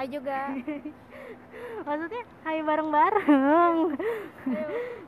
[0.00, 0.56] Hai juga.
[1.84, 3.76] Maksudnya hai bareng-bareng.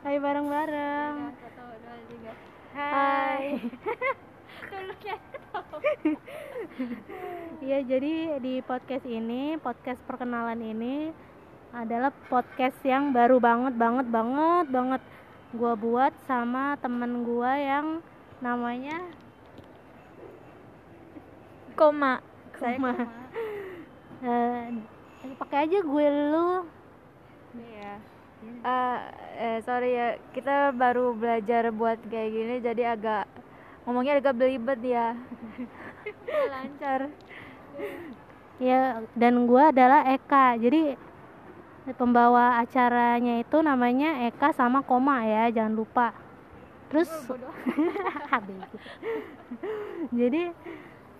[0.05, 1.15] hai bareng-bareng.
[2.77, 3.57] Hai.
[7.65, 11.09] Iya, jadi di podcast ini, podcast perkenalan ini
[11.73, 15.03] adalah podcast yang baru banget banget banget banget
[15.57, 18.05] gua buat sama temen gua yang
[18.45, 19.01] namanya
[21.81, 22.21] Koma.
[22.61, 22.93] Saya Koma.
[24.23, 24.71] Eh
[25.39, 26.51] pakai aja gue lu
[27.53, 27.95] Iya.
[28.43, 29.01] Eh,
[29.39, 33.29] eh, sorry ya, kita baru belajar buat kayak gini, jadi agak
[33.85, 35.13] ngomongnya agak belibet ya.
[36.53, 37.13] Lancar.
[38.63, 40.95] ya dan gua adalah Eka jadi
[41.99, 46.15] pembawa acaranya itu namanya Eka sama Koma ya jangan lupa
[46.87, 47.49] terus Bego.
[50.21, 50.53] jadi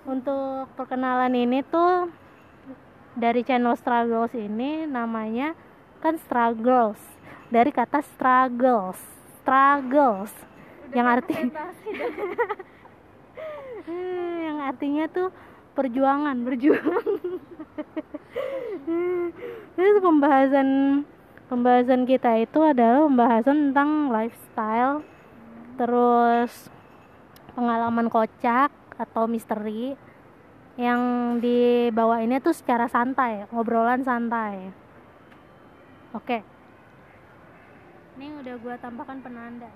[0.07, 2.13] untuk perkenalan ini tuh
[3.13, 5.53] dari channel Struggles ini namanya
[6.01, 6.99] kan Struggles.
[7.53, 8.97] Dari kata struggles.
[9.41, 10.33] Struggles.
[10.93, 11.35] Yang arti
[13.83, 15.35] Hmm, yang artinya tuh
[15.75, 17.19] perjuangan berjuang.
[19.75, 21.03] Terus pembahasan
[21.51, 25.03] pembahasan kita itu adalah pembahasan tentang lifestyle.
[25.75, 26.71] Terus
[27.59, 29.99] pengalaman kocak atau misteri
[30.81, 31.01] yang
[31.37, 34.73] dibawainnya tuh secara santai ngobrolan santai.
[36.17, 36.41] Oke.
[38.17, 39.69] Ini udah gua tambahkan penanda.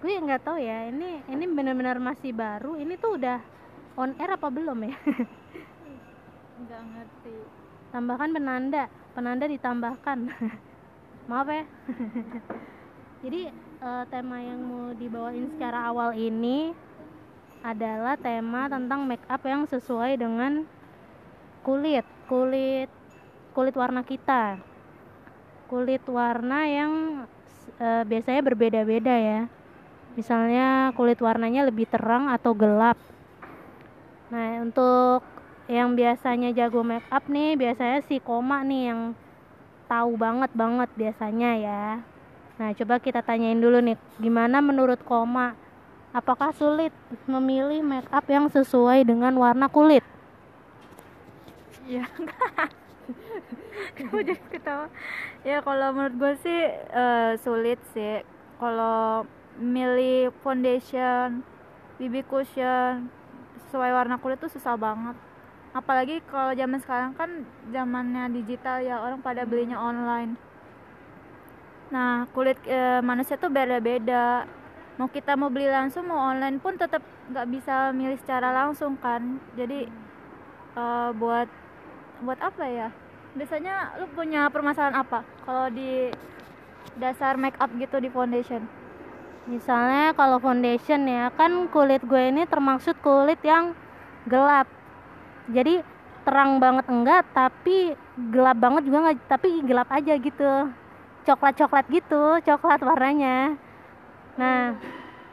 [0.00, 2.80] Gue nggak tahu ya ini ini benar-benar masih baru.
[2.80, 3.36] Ini tuh udah
[4.00, 4.96] on air apa belum ya?
[6.60, 7.36] Enggak ngerti.
[7.92, 8.84] tambahkan penanda.
[9.12, 10.18] Penanda ditambahkan.
[11.28, 11.64] Maaf ya
[13.20, 16.72] jadi eh, tema yang mau dibawain secara awal ini
[17.60, 20.64] adalah tema tentang make up yang sesuai dengan
[21.60, 22.88] kulit kulit
[23.52, 24.56] kulit warna kita.
[25.68, 26.92] Kulit warna yang
[27.76, 29.40] eh, biasanya berbeda-beda ya.
[30.16, 32.96] Misalnya kulit warnanya lebih terang atau gelap.
[34.32, 35.20] Nah untuk
[35.68, 39.00] yang biasanya jago make up nih biasanya si koma nih yang
[39.86, 41.86] tahu banget banget biasanya ya
[42.60, 45.56] nah coba kita tanyain dulu nih gimana menurut koma
[46.12, 46.92] apakah sulit
[47.24, 50.04] memilih make up yang sesuai dengan warna kulit
[51.90, 52.06] Iya.
[53.98, 54.86] Kamu jadi ketawa.
[55.42, 58.22] Ya kalau menurut gue sih eh, sulit sih.
[58.62, 59.26] Kalau
[59.58, 61.42] milih foundation,
[61.98, 63.10] BB cushion
[63.66, 65.18] sesuai warna kulit tuh susah banget.
[65.74, 67.30] Apalagi kalau zaman sekarang kan
[67.74, 70.38] zamannya digital ya orang pada belinya online.
[71.90, 74.46] Nah kulit eh, manusia tuh beda-beda.
[74.98, 79.38] Mau kita mau beli langsung mau online pun tetap nggak bisa milih secara langsung kan.
[79.58, 79.86] Jadi
[80.78, 81.48] eh, buat
[82.20, 82.88] buat apa ya
[83.32, 86.10] biasanya lu punya permasalahan apa kalau di
[86.98, 88.66] dasar make up gitu di foundation
[89.46, 93.72] misalnya kalau foundation ya kan kulit gue ini termaksud kulit yang
[94.26, 94.66] gelap
[95.48, 95.80] jadi
[96.26, 97.94] terang banget enggak tapi
[98.34, 100.52] gelap banget juga enggak tapi gelap aja gitu
[101.30, 103.54] coklat coklat gitu coklat warnanya.
[104.34, 104.74] Nah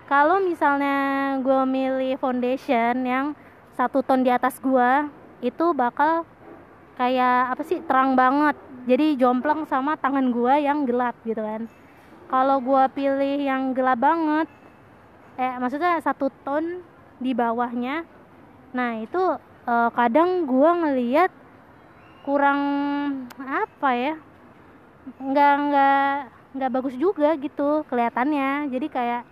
[0.06, 3.26] kalau misalnya gue milih foundation yang
[3.74, 4.92] satu ton di atas gue
[5.42, 6.26] itu bakal
[6.98, 8.56] kayak apa sih terang banget.
[8.88, 11.68] Jadi jomplang sama tangan gua yang gelap gitu kan.
[12.32, 14.48] Kalau gua pilih yang gelap banget
[15.38, 16.82] eh maksudnya satu ton
[17.22, 18.02] di bawahnya
[18.74, 19.22] nah itu
[19.70, 21.30] eh, kadang gua ngeliat
[22.26, 22.62] kurang
[23.38, 24.14] apa ya
[25.16, 26.12] nggak nggak
[26.58, 28.68] nggak bagus juga gitu kelihatannya.
[28.72, 29.24] Jadi kayak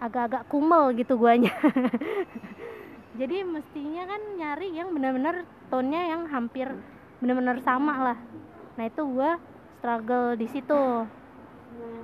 [0.00, 1.52] agak-agak kumel gitu guanya.
[3.20, 6.68] Jadi mestinya kan nyari yang benar-benar tone-nya yang hampir
[7.18, 8.18] benar-benar sama lah.
[8.76, 9.40] Nah itu gua
[9.80, 11.08] struggle di situ.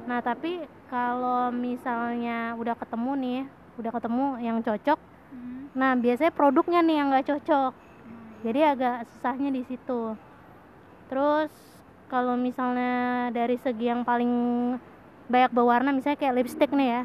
[0.09, 3.41] Nah tapi kalau misalnya udah ketemu nih
[3.81, 5.00] udah ketemu yang cocok
[5.72, 7.72] nah biasanya produknya nih yang nggak cocok.
[8.45, 10.13] Jadi agak susahnya di situ.
[11.09, 11.53] Terus
[12.12, 14.28] kalau misalnya dari segi yang paling
[15.32, 17.03] banyak berwarna misalnya kayak lipstick nih ya.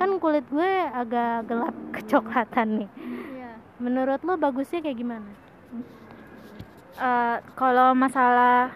[0.00, 2.90] Kan kulit gue agak gelap kecoklatan nih.
[3.36, 3.52] Iya.
[3.76, 5.28] menurut lo bagusnya kayak gimana?
[6.96, 8.72] Eh, kalau masalah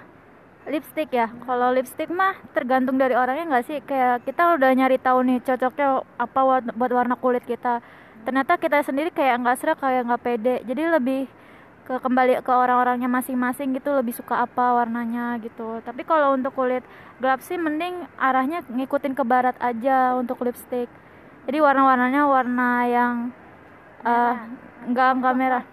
[0.67, 3.79] lipstick ya kalau lipstick mah tergantung dari orangnya nggak sih?
[3.81, 7.81] Kayak kita udah nyari tahu nih cocoknya apa buat, buat warna kulit kita.
[8.29, 10.57] Ternyata kita sendiri kayak nggak serak kayak nggak pede.
[10.69, 11.23] Jadi lebih
[11.87, 15.79] ke kembali ke orang-orangnya masing-masing gitu lebih suka apa warnanya gitu.
[15.87, 16.83] Tapi kalau untuk kulit
[17.23, 20.91] gelap sih mending arahnya ngikutin ke barat aja untuk lipstick.
[21.47, 23.15] Jadi warna-warnanya warna yang
[24.91, 25.65] enggak enggak merah.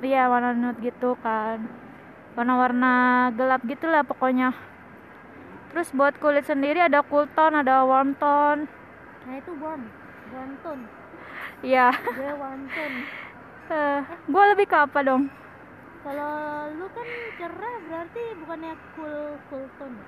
[0.00, 1.66] Iya warna nude gitu kan.
[2.38, 4.54] Warna-warna gelap gitu lah pokoknya.
[5.74, 8.70] Terus buat kulit sendiri ada cool tone ada warm tone
[9.28, 9.84] nah itu warm
[10.32, 10.84] warm tone
[11.60, 11.92] iya.
[12.40, 12.98] Warm tone
[13.70, 15.30] Eh, gue lebih ke apa dong?
[16.02, 16.32] Kalau
[16.74, 17.06] lu kan
[17.38, 19.98] cerah berarti bukannya cool cool tone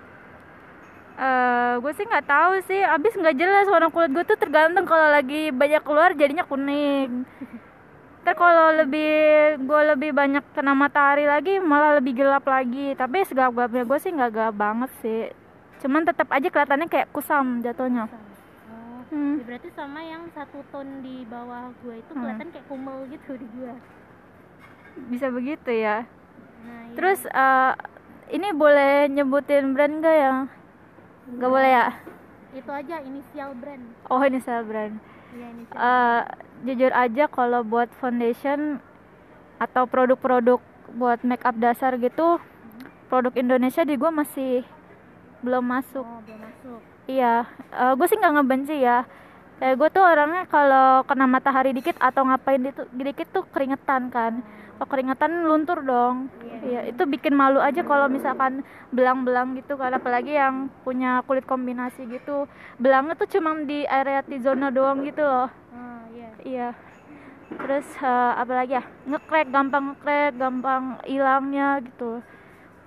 [1.12, 2.80] eh gue sih nggak tahu sih.
[2.80, 7.28] Abis nggak jelas warna kulit gue tuh tergantung kalau lagi banyak keluar jadinya kuning.
[8.24, 9.12] Ntar kalau lebih
[9.60, 12.96] gue lebih banyak kena matahari lagi malah lebih gelap lagi.
[12.96, 15.22] Tapi segelap-gelapnya gue sih nggak gelap banget sih.
[15.84, 18.08] Cuman tetap aja kelihatannya kayak kusam jatuhnya
[19.12, 19.36] Hmm.
[19.36, 22.24] ya berarti sama yang satu tone di bawah gue itu Hmm.
[22.24, 23.74] kelihatan kayak kumel gitu di gue
[25.12, 26.04] bisa begitu ya.
[26.64, 26.96] Nah iya.
[26.96, 27.72] terus eh,
[28.32, 30.32] ini boleh nyebutin brand gak ya?
[31.28, 31.86] Nggak boleh ya?
[32.56, 33.84] Itu aja inisial brand.
[34.08, 34.96] Oh ini saya brand.
[35.36, 36.20] Iya inisial Eh,
[36.64, 38.80] jujur aja kalau buat foundation
[39.60, 40.60] atau produk-produk
[40.96, 42.40] buat make up dasar gitu
[43.08, 44.64] produk Indonesia di gue masih
[45.44, 46.04] belum masuk.
[46.04, 47.46] Oh belum masuk iya
[47.94, 49.06] gue sih nggak ngebenci ya.
[49.62, 54.42] Kayak gue tuh orangnya kalau kena matahari dikit atau ngapain itu dikit tuh keringetan kan.
[54.74, 56.26] Kalau keringetan luntur dong.
[56.66, 59.94] Iya itu bikin malu aja kalau misalkan belang-belang gitu kan.
[59.94, 62.50] Apalagi yang punya kulit kombinasi gitu.
[62.82, 65.46] Belangnya tuh cuma di area T-zona doang gitu loh.
[65.46, 66.30] Oh iya.
[66.42, 66.68] Iya.
[67.52, 68.84] Terus eh, apa lagi ya?
[69.06, 72.18] Ngekrek, gampang ngekrek, gampang hilangnya gitu.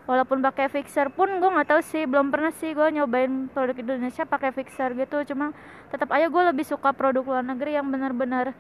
[0.06, 4.22] Walaupun pakai fixer pun gue nggak tahu sih, belum pernah sih gue nyobain produk Indonesia
[4.22, 5.26] pakai fixer gitu.
[5.34, 5.50] Cuma
[5.90, 8.54] tetap aja gue lebih suka produk luar negeri yang benar-benar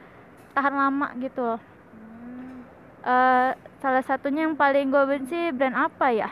[0.57, 1.45] tahan lama gitu.
[1.45, 1.61] loh.
[1.61, 2.65] Hmm,
[3.05, 6.29] Eh, salah satunya yang paling gue benci brand apa ya?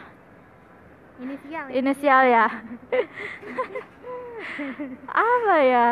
[1.21, 1.73] inisial ya?
[1.77, 2.45] Inisial ya.
[5.13, 5.87] apa ya?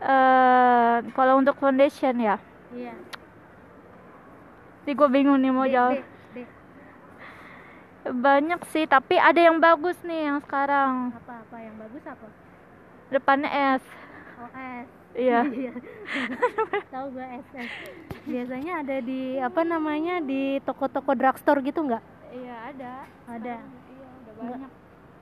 [0.00, 2.40] Eh, kalau untuk foundation ya.
[2.72, 2.96] iya
[4.88, 6.00] gue bingung nih mau jawab.
[8.10, 11.12] Banyak sih, tapi ada yang bagus nih yang sekarang.
[11.12, 12.26] apa apa yang bagus apa
[13.08, 13.82] Depannya S.
[14.38, 15.40] oh S Iya.
[16.88, 17.70] tahu gue SS
[18.22, 22.92] biasanya ada di apa namanya di toko-toko drugstore gitu nggak Iya, ada.
[23.26, 24.70] ada Iya, udah banyak.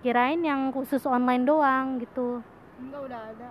[0.02, 2.42] kirain yang khusus online doang gitu
[2.76, 3.48] Enggak udah ada.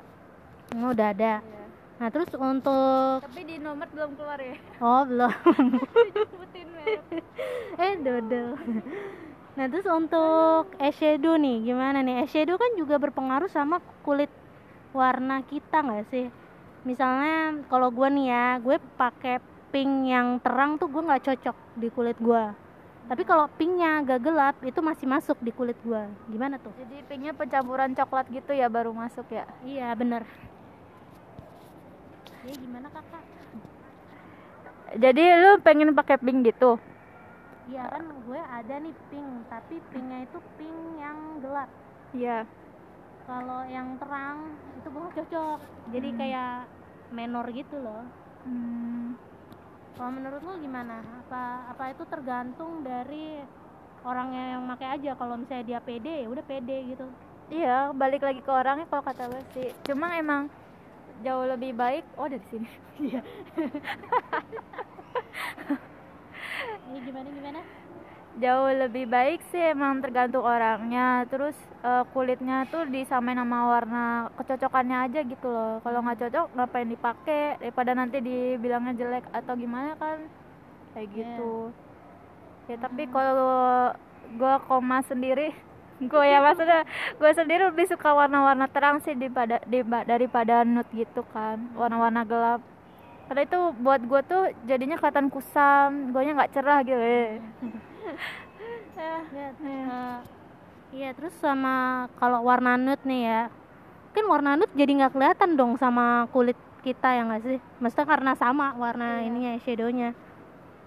[0.76, 1.64] oh, udah ada Iya.
[1.96, 4.56] nah terus untuk Tapi di nomor belum keluar ya.
[4.78, 5.32] oh belum
[6.30, 7.02] Sebutin merek.
[7.82, 8.50] eh dodol
[9.56, 12.28] nah terus untuk eyeshadow nih gimana nih?
[12.28, 14.30] Eyeshadow kan juga berpengaruh sama kulit
[14.92, 16.28] warna kita nggak sih?
[16.84, 19.40] Misalnya kalau gue nih ya gue pakai
[19.72, 22.66] pink yang terang tuh gue nggak cocok di kulit gue
[23.06, 26.74] tapi kalau pinknya agak gelap itu masih masuk di kulit gue gimana tuh?
[26.74, 29.46] Jadi pinknya pencampuran coklat gitu ya baru masuk ya.
[29.62, 30.26] iya bener.
[32.50, 33.24] Ya gimana kakak?
[34.98, 36.82] Jadi lu pengen pakai pink gitu?
[37.66, 41.70] Iya kan gue ada nih pink tapi pinknya itu pink yang gelap
[42.14, 42.46] Iya.
[43.26, 45.60] kalau yang terang itu gue cocok
[45.90, 46.18] jadi Hmm.
[46.18, 46.54] kayak
[47.10, 48.04] menor gitu loh
[48.46, 49.14] Hmm.
[49.94, 53.42] kalau menurut lo gimana apa apa itu tergantung dari
[54.02, 57.08] orangnya yang pakai aja kalau misalnya dia pede ya udah pede gitu
[57.46, 59.70] Iya, balik lagi ke orangnya kalau kata gue sih.
[59.86, 60.50] Cuma emang
[61.22, 62.02] jauh lebih baik.
[62.18, 62.66] Oh, dari sini.
[62.98, 63.22] Iya.
[66.90, 67.62] ini gimana gimana?
[68.36, 71.24] Jauh lebih baik sih emang tergantung orangnya.
[71.32, 74.04] Terus eh, kulitnya tuh disamain sama warna
[74.36, 75.80] kecocokannya aja gitu loh.
[75.80, 77.44] Kalau nggak cocok ngapain dipakai?
[77.64, 80.20] Daripada nanti dibilangnya jelek atau gimana kan?
[80.92, 81.16] Kayak Iya.
[81.16, 81.52] gitu.
[82.68, 83.94] Ya tapi kalau
[84.36, 85.54] gua koma sendiri
[86.12, 86.84] gue ya maksudnya
[87.16, 89.64] gue sendiri lebih suka warna-warna terang sih daripada
[90.04, 91.72] daripada nude gitu kan.
[91.72, 92.60] Warna-warna gelap
[93.26, 97.42] karena itu buat gue tuh jadinya kelihatan kusam gue nggak cerah gitu eh.
[99.36, 100.18] ya eh,
[100.94, 103.42] iya terus sama kalau warna nude nih ya
[104.16, 106.56] kan warna nude jadi nggak kelihatan dong sama kulit
[106.86, 107.60] kita ya nggak sih?
[107.82, 109.26] Maksudnya karena sama warna Iya.
[109.26, 110.10] ininya shadownya.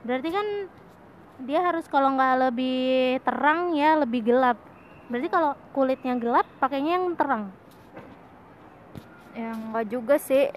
[0.06, 0.46] Berarti kan
[1.42, 4.62] dia harus kalau nggak lebih terang ya lebih gelap.
[5.10, 7.50] Berarti kalau kulitnya gelap pakainya yang terang.
[9.34, 10.54] Ya enggak juga sih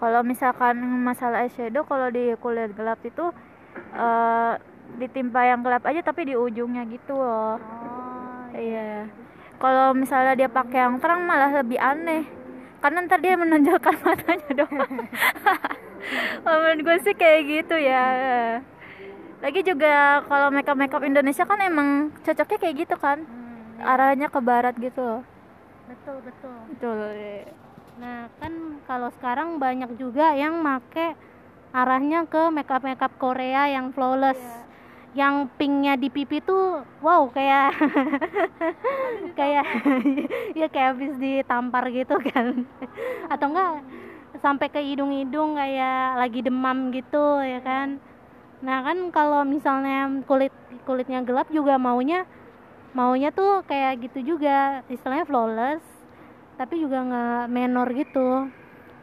[0.00, 3.28] kalau misalkan masalah eyeshadow kalau di kulit gelap itu
[3.94, 4.54] eh
[4.98, 7.60] ditimpa yang gelap aja tapi di ujungnya gitu loh.
[7.60, 9.06] Oh iya
[9.60, 12.24] kalau misalnya dia pakai yang terang malah lebih aneh.
[12.80, 14.72] Karena ntar dia menonjolkan matanya dong
[16.48, 18.04] menurut gue sih kayak gitu ya.
[19.44, 23.20] Lagi juga kalau makeup makeup Indonesia kan emang cocoknya kayak gitu kan.
[23.20, 25.22] Hmm, arahnya ke barat gitu loh.
[25.92, 26.56] Betul betul.
[26.72, 26.96] Betul
[28.00, 31.12] Nah, kan kalau sekarang banyak juga yang make
[31.76, 34.40] arahnya ke makeup makeup Korea yang flawless.
[34.40, 34.58] Iya.
[35.10, 37.74] yang pinknya di pipi tuh wow kayak
[39.38, 39.66] kayak
[40.62, 42.62] ya kayak habis ditampar gitu kan.
[43.34, 43.82] Atau enggak
[44.38, 47.98] sampai ke hidung-hidung kayak lagi demam gitu ya kan.
[48.62, 50.54] Nah kan kalau misalnya kulit
[50.86, 52.22] kulitnya gelap juga maunya
[52.94, 54.86] maunya tuh kayak gitu juga.
[54.86, 55.99] Istilahnya flawless
[56.60, 58.28] tapi juga nggak menor gitu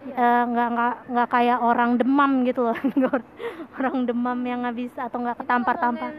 [0.08, 2.74] Eh, nggak nggak nggak kayak orang demam gitu loh
[3.78, 6.10] orang demam yang habis atau nggak ketampar-tampar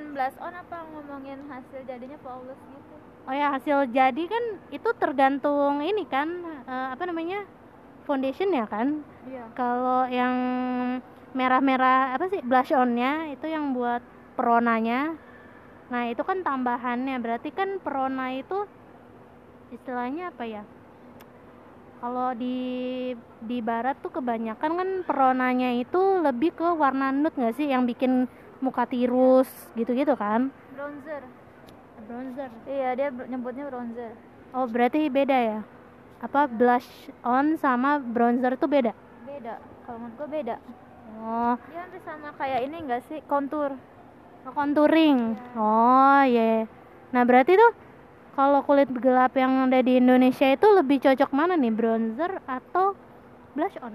[0.44, 2.94] on apa ngomongin hasil jadinya flawless gitu
[3.28, 6.28] Oh ya hasil jadi kan itu tergantung ini kan
[6.68, 7.44] eh, apa namanya
[8.08, 9.04] foundation ya kan.
[9.28, 10.34] iya Kalau yang
[11.36, 14.00] merah-merah apa sih blush onnya itu yang buat
[14.36, 15.12] peronanya.
[15.92, 18.64] Nah itu kan tambahannya berarti kan perona itu
[19.72, 20.62] istilahnya apa ya?
[21.98, 22.58] Kalau di
[23.42, 28.30] di barat tuh kebanyakan kan peronanya itu lebih ke warna nude nggak sih yang bikin
[28.62, 30.50] muka tirus gitu-gitu kan?
[30.74, 31.22] bronzer
[32.06, 32.50] Bronzer.
[32.70, 34.14] iya dia nyebutnya bronzer
[34.54, 35.58] Oh berarti beda ya?
[36.22, 38.94] Apa blush on sama bronzer itu beda?
[39.26, 40.56] beda kalau menurut gue beda
[41.18, 43.74] Oh, dia hampir sama kayak ini enggak sih kontur
[44.46, 45.34] oh, contouring.
[45.58, 46.70] Oh iya.
[47.10, 47.72] Nah berarti tuh
[48.38, 52.94] kalau kulit gelap yang ada di Indonesia itu lebih cocok mana nih bronzer atau
[53.52, 53.90] blush on?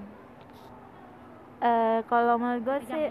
[1.63, 3.03] Eh kalau menurut gue sih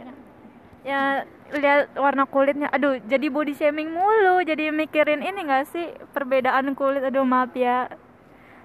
[0.82, 6.74] ya lihat warna kulitnya aduh jadi body shaming mulu jadi mikirin ini enggak sih perbedaan
[6.74, 7.86] kulit aduh maaf ya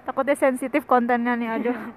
[0.04, 1.78] takutnya sensitif kontennya nih aduh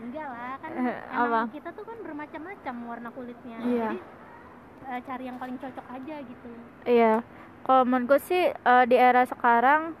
[0.00, 1.40] Enggak lah kan Eh, emang apa?
[1.50, 3.58] kita tuh kan bermacam-macam warna kulitnya.
[3.60, 3.88] Iya.
[3.90, 3.98] Jadi
[4.86, 6.48] eh, cari yang paling cocok aja gitu.
[6.88, 7.12] Iya,
[7.70, 9.94] kalau menurut gue sih eh, di era sekarang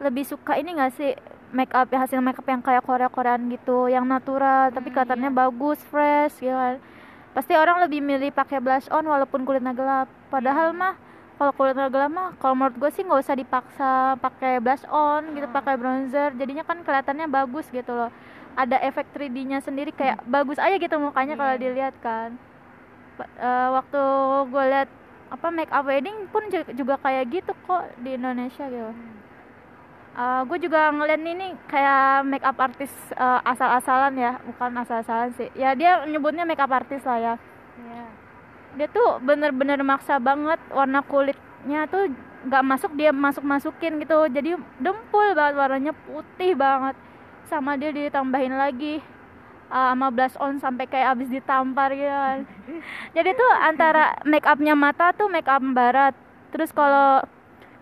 [0.00, 1.12] lebih suka ini gak sih
[1.52, 4.96] make up ya hasil make up yang kayak Korea Koreaan gitu, yang natural tapi Hmm,
[4.96, 5.36] kelihatannya iya.
[5.36, 6.80] bagus, fresh, gitu kan.
[7.30, 10.08] Pasti orang lebih milih pakai blush on walaupun kulitnya gelap.
[10.32, 10.80] Padahal Iya.
[10.80, 10.94] mah
[11.36, 15.44] kalau kulitnya gelap mah kalau menurut gue sih nggak usah dipaksa pakai blush on gitu,
[15.44, 15.52] Hmm.
[15.52, 16.32] pakai bronzer.
[16.32, 18.08] Jadinya kan kelihatannya bagus gitu loh.
[18.56, 21.60] Ada efek 3D-nya sendiri kayak bagus aja gitu mukanya kalau Iya.
[21.60, 22.40] dilihat kan.
[23.20, 24.00] Eh, waktu
[24.48, 24.88] gue lihat
[25.30, 28.90] apa make up wedding pun ju- juga kayak gitu kok di Indonesia gitu.
[30.20, 35.48] gue juga ngeliat ini kayak make up artis eh, asal-asalan ya, bukan asal-asalan sih.
[35.56, 37.34] Ya dia nyebutnya make up artis lah ya.
[37.80, 38.04] Iya.
[38.76, 42.10] Dia tuh bener-bener maksa banget warna kulitnya tuh
[42.44, 44.28] nggak masuk dia masuk masukin gitu.
[44.28, 46.98] Jadi dempul banget warnanya putih banget.
[47.48, 49.00] Sama dia ditambahin lagi
[49.70, 52.38] eh, sama blush on sampai kayak abis ditampar gitu kan.
[53.10, 56.14] Jadi tuh antara make upnya mata tuh make up barat.
[56.50, 57.22] Terus kalau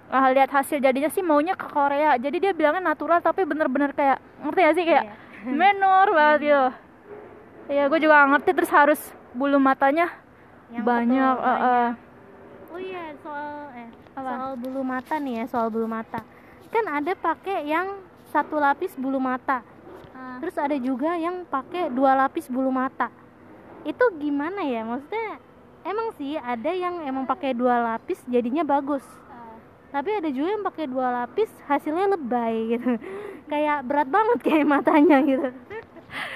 [0.08, 2.14] ah, lihat hasil jadinya sih maunya ke Korea.
[2.14, 5.04] Jadi dia bilangnya natural tapi bener-bener kayak ngerti gak sih kayak
[5.38, 5.54] Iya.
[5.54, 6.66] menor banget gitu.
[7.68, 10.08] Iya, gue juga ngerti terus harus bulu matanya
[10.68, 11.36] Yang banyak.
[11.38, 11.88] eh, eh.
[12.68, 14.20] Oh iya soal eh Apa?
[14.26, 16.20] soal bulu mata nih ya soal bulu mata.
[16.68, 19.62] Kan ada pakai yang satu lapis bulu mata.
[20.18, 20.42] Ah.
[20.42, 23.06] Terus ada juga yang pakai dua lapis bulu mata.
[23.86, 24.82] Itu gimana ya?
[24.82, 25.38] Maksudnya
[25.86, 29.06] emang sih ada yang emang pakai dua lapis jadinya bagus.
[29.88, 33.00] Tapi ada juga yang pakai dua lapis hasilnya lebay gitu.
[33.52, 35.48] Kayak berat banget kayak matanya gitu.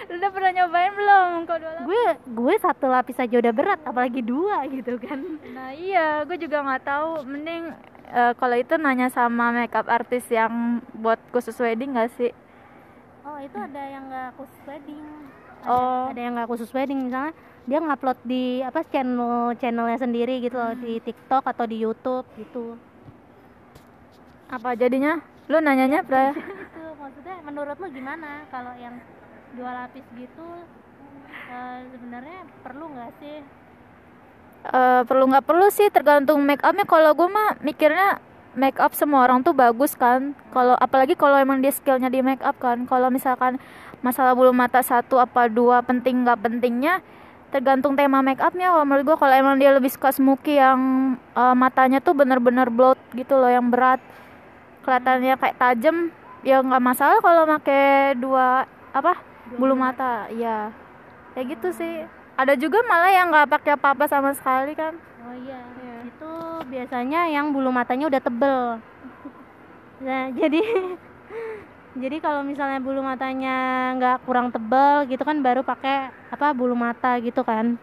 [0.08, 1.84] Lu udah pernah nyobain belum kau dua lapis?
[1.84, 5.20] Gue gue satu lapis aja udah berat apalagi dua gitu kan.
[5.52, 7.28] Nah iya, gue juga nggak tahu.
[7.28, 7.76] Mending
[8.08, 12.32] eh, kalau itu nanya sama makeup artis yang buat khusus wedding gak sih?
[13.22, 15.04] Oh itu ada yang nggak khusus wedding.
[15.62, 16.10] Ada, Oh.
[16.10, 20.74] ada yang nggak khusus wedding misalnya dia ngupload di apa channel channelnya sendiri gitu loh
[20.74, 22.74] di TikTok atau di YouTube gitu.
[24.50, 25.22] Apa jadinya?
[25.46, 26.30] Lu nanyanya pra?
[26.34, 28.98] Itu maksudnya menurut lo gimana kalau yang
[29.54, 30.46] dua lapis gitu
[31.46, 33.38] eh, sebenarnya perlu nggak sih?
[34.62, 38.18] Eh, perlu nggak perlu sih tergantung make upnya kalau gue mah mikirnya
[38.54, 40.36] make up semua orang tuh bagus kan.
[40.52, 42.84] Kalau apalagi kalau emang dia skillnya di make up kan.
[42.84, 43.56] Kalau misalkan
[44.04, 47.00] masalah bulu mata satu apa dua penting nggak pentingnya
[47.52, 48.72] tergantung tema make upnya.
[48.72, 53.00] Kalau menurut gue kalau emang dia lebih suka smoky yang eh, matanya tuh bener-bener bloat
[53.16, 54.00] gitu loh yang berat
[54.82, 56.10] kelihatannya kayak tajam
[56.42, 59.16] ya nggak masalah kalau pakai dua apa
[59.56, 60.28] bulu mata.
[60.28, 60.72] Iya.
[61.32, 62.04] Kayak gitu sih.
[62.36, 64.96] Ada juga malah yang nggak pakai apa-apa sama sekali kan.
[65.22, 65.60] Oh iya,
[66.66, 68.60] biasanya yang bulu matanya udah tebel.
[70.02, 70.62] Nah jadi
[72.02, 77.18] jadi kalau misalnya bulu matanya nggak kurang tebel gitu kan baru pakai apa bulu mata
[77.20, 77.78] gitu kan.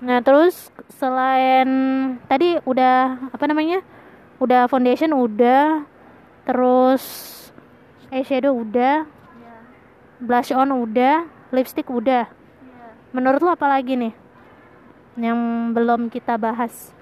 [0.00, 1.68] Nah terus selain
[2.24, 3.84] tadi udah apa namanya
[4.40, 5.84] udah foundation udah
[6.48, 7.04] terus
[8.08, 9.04] eyeshadow udah
[10.20, 12.28] blush on udah lipstick udah
[13.12, 14.14] menurut lo apa lagi nih
[15.18, 16.94] yang belum kita bahas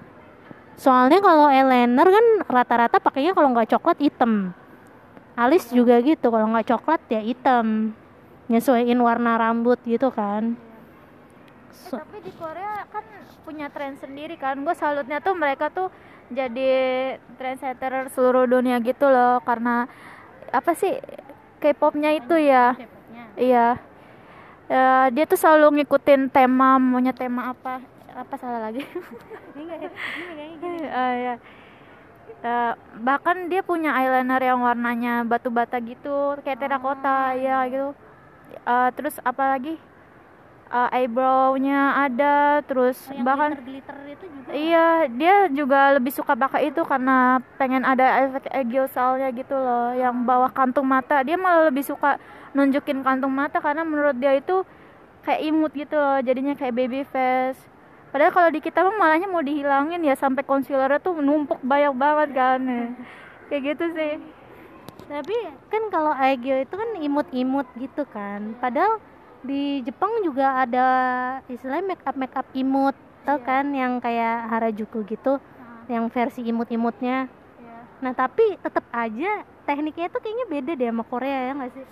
[0.79, 4.55] soalnya kalau eyeliner kan rata-rata pakainya kalau nggak coklat hitam.
[5.35, 7.93] Alis juga gitu kalau nggak coklat ya hitam.
[8.49, 10.57] Nyesuaiin warna rambut gitu kan.
[11.69, 13.05] Eh, tapi di Korea kan
[13.45, 14.57] punya tren sendiri kan.
[14.63, 15.93] Gue salutnya tuh mereka tuh
[16.33, 16.71] jadi
[17.37, 19.37] trendsetter seluruh dunia gitu loh.
[19.45, 19.85] Karena
[20.49, 20.97] apa sih
[21.61, 22.73] K-popnya itu ya?
[23.37, 23.89] Iya
[24.69, 27.81] Ya, dia tuh selalu ngikutin tema maunya tema apa
[28.15, 28.83] apa salah lagi?
[30.89, 31.35] Ah, ya.
[32.39, 32.73] Eh,
[33.07, 37.91] bahkan dia punya eyeliner yang warnanya batu bata gitu kayak terakota ya gitu.
[38.65, 39.75] Eh, terus apa lagi?
[40.69, 44.49] Eh, eyebrow-nya ada terus yang bahkan glitter, itu juga.
[44.53, 50.13] Iya, dia juga lebih suka pakai itu karena pengen ada efek egyosalnya gitu loh, yang
[50.29, 51.25] bawah kantung mata.
[51.25, 52.21] Dia malah lebih suka
[52.53, 54.61] nunjukin kantung mata karena menurut dia itu
[55.25, 57.57] kayak imut gitu loh, jadinya kayak baby face.
[58.09, 62.29] Padahal kalau di kita mah malahnya mau dihilangin ya sampai concealernya tuh numpuk banyak banget
[62.33, 62.61] kan.
[63.49, 64.13] Kayak gitu sih.
[65.09, 65.33] tapi
[65.73, 69.01] kan kalau aegyo itu kan imut-imut gitu kan padahal
[69.41, 70.85] di Jepang juga ada
[71.49, 72.93] istilahnya make up make up imut
[73.25, 73.45] tau Iya.
[73.49, 75.41] kan yang kayak Harajuku gitu
[75.89, 77.77] yang versi imut-imutnya Iya.
[78.05, 81.85] nah tapi tetap aja tekniknya itu kayaknya beda deh sama Korea ya nggak sih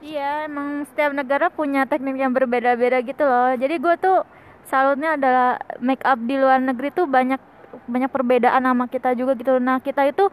[0.00, 3.52] Iya, emang setiap negara punya teknik yang berbeda-beda gitu loh.
[3.52, 4.22] Jadi gue tuh
[4.66, 7.38] salutnya adalah make up di luar negeri tuh banyak
[7.86, 9.56] banyak perbedaan sama kita juga gitu.
[9.62, 10.28] Nah kita itu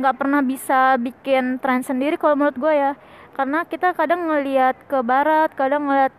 [0.00, 2.92] nggak pernah bisa bikin tren sendiri kalau menurut gue ya,
[3.36, 6.14] karena kita kadang ngelihat ke barat, kadang ngelihat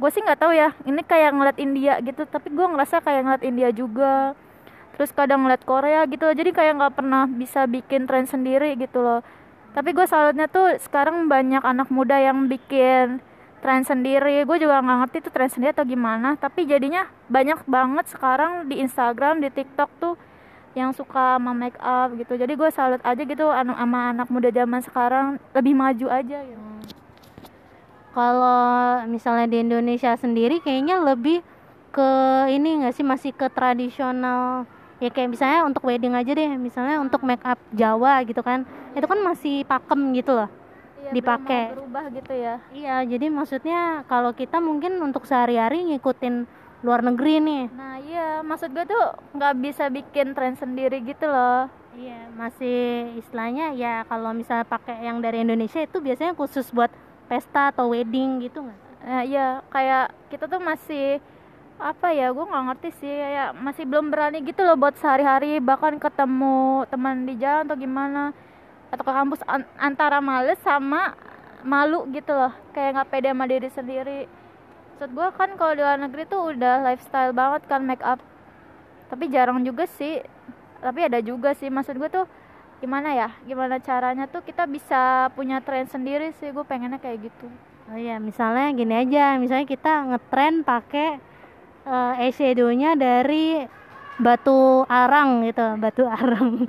[0.00, 0.72] gue sih nggak tahu ya.
[0.88, 4.32] Ini kayak ngeliat India gitu, tapi gue ngerasa kayak ngeliat India juga.
[4.96, 9.20] Terus kadang ngeliat Korea gitu, jadi kayak nggak pernah bisa bikin tren sendiri gitu loh
[9.70, 13.22] tapi gue salutnya tuh sekarang banyak anak muda yang bikin
[13.60, 14.42] tren sendiri.
[14.48, 16.34] Gue juga nggak ngerti tuh tren sendiri atau gimana.
[16.34, 20.14] Tapi jadinya banyak banget sekarang di Instagram di TikTok tuh
[20.72, 22.34] yang suka sama make up gitu.
[22.40, 25.26] Jadi gue salut aja gitu anu sama anak muda zaman sekarang.
[25.52, 26.64] Lebih maju aja gitu.
[28.10, 31.44] Kalau misalnya di Indonesia sendiri kayaknya lebih
[31.94, 32.10] ke
[32.50, 33.06] ini nggak sih?
[33.06, 34.66] Masih ke tradisional.
[35.00, 36.50] Ya kayak misalnya untuk wedding aja deh.
[36.58, 38.66] Misalnya untuk make up Jawa gitu kan.
[38.98, 40.59] Itu kan masih pakem gitu loh
[41.10, 41.64] Iya, Dipakai.
[41.74, 42.54] berubah gitu ya.
[42.70, 46.46] Iya jadi maksudnya kalau kita mungkin untuk sehari-hari ngikutin
[46.86, 47.64] luar negeri nih.
[47.74, 51.66] Nah iya maksud gue tuh nggak bisa bikin tren sendiri gitu loh.
[51.98, 56.88] Iya masih istilahnya ya kalau misalnya pakai yang dari Indonesia itu biasanya khusus buat
[57.26, 58.78] pesta atau wedding gitu nggak?
[59.00, 61.18] Nah, iya kayak kita tuh masih
[61.80, 65.96] apa ya gue nggak ngerti sih kayak masih belum berani gitu loh buat sehari-hari bahkan
[65.96, 68.36] ketemu teman di jalan atau gimana
[68.90, 71.14] atau ke kampus an- antara males sama
[71.62, 72.52] malu gitu loh.
[72.74, 74.20] Kayak nggak pede sama diri sendiri.
[74.98, 78.20] Maksud gue kan kalau di luar negeri tuh udah lifestyle banget kan make up.
[79.08, 80.20] Tapi jarang juga sih.
[80.82, 81.72] Tapi ada juga sih.
[81.72, 82.26] Maksud gue tuh
[82.84, 83.28] gimana ya?
[83.48, 86.52] Gimana caranya tuh kita bisa punya tren sendiri sih.
[86.52, 87.48] Gue pengennya kayak gitu.
[87.90, 91.18] Oh iya, misalnya gini aja, misalnya kita ngetren pakai
[91.82, 93.66] eh, eyeshadow-nya dari
[94.20, 96.68] batu arang gitu, batu arang.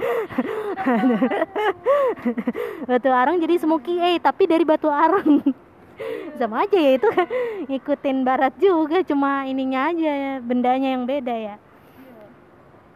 [2.89, 5.43] batu arang jadi smoky eye tapi dari batu arang.
[6.39, 7.05] Sama aja ya itu
[7.69, 11.55] ngikutin barat juga, cuma ininya aja ya, bendanya yang beda ya.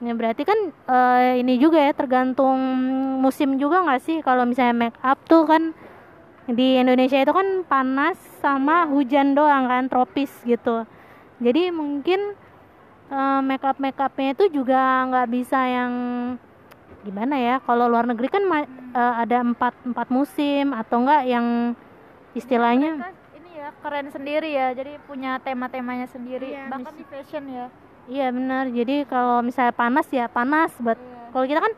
[0.04, 2.58] Ya berarti kan eh, ini juga ya tergantung
[3.20, 5.72] musim juga nggak sih kalau misalnya make up tuh kan
[6.46, 10.86] di Indonesia itu kan panas sama hujan doang kan tropis gitu
[11.42, 12.38] jadi mungkin
[13.10, 15.92] uh, make up make upnya itu juga nggak bisa yang
[17.02, 21.78] gimana ya kalau luar negeri kan ma- eh, ada empat empat musim atau enggak yang
[22.34, 22.98] istilahnya?
[22.98, 27.66] Mereka ini ya keren sendiri ya jadi punya tema-temanya sendiri Iya, bahkan di fashion ya.
[28.06, 28.66] Iya benar.
[28.70, 31.30] Jadi kalau misalnya panas ya panas buat Iya.
[31.30, 31.74] kalau kita kan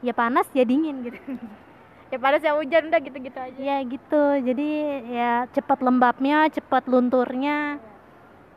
[0.00, 1.20] ya panas ya dingin gitu.
[2.10, 3.54] Ya panas ya hujan udah gitu-gitu aja.
[3.54, 4.24] Ya gitu.
[4.42, 4.68] Jadi
[5.14, 7.78] ya cepat lembabnya cepat lunturnya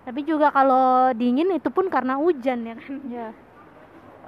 [0.03, 2.95] tapi juga kalau dingin itu pun karena hujan ya kan?
[3.07, 3.27] Ya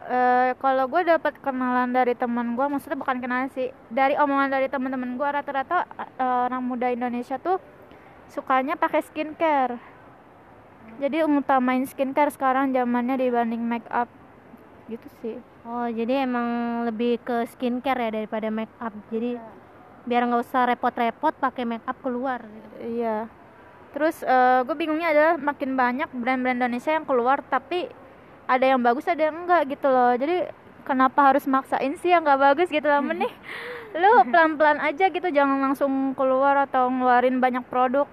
[0.05, 4.69] Eh, kalau gue dapat kenalan dari teman gue maksudnya bukan kenalan sih dari omongan dari
[4.69, 7.57] teman-teman gue rata-rata eh, orang muda Indonesia tuh
[8.29, 9.81] sukanya pakai skincare.
[11.01, 14.05] Jadi ngutamain skincare sekarang zamannya dibanding make up.
[14.85, 15.35] Gitu sih.
[15.65, 16.45] Oh jadi emang
[16.85, 18.93] lebih ke skincare ya daripada make up.
[19.09, 19.41] Jadi
[20.05, 23.01] biar nggak usah repot-repot pakai make up keluar gitu.
[23.01, 23.25] Iya.
[23.95, 24.19] Terus
[24.67, 27.88] gue bingungnya adalah makin banyak brand-brand Indonesia yang keluar tapi
[28.45, 30.12] ada yang bagus ada yang enggak gitu loh.
[30.19, 30.51] Jadi
[30.84, 33.31] kenapa harus maksain sih yang nggak bagus gitu loh mending
[33.99, 38.03] lu pelan-pelan aja gitu jangan langsung keluar atau ngeluarin banyak produk.